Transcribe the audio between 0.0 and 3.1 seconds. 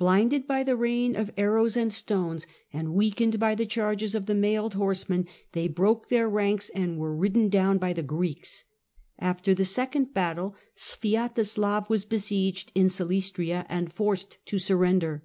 Blinded by the rain of arrows and stones, and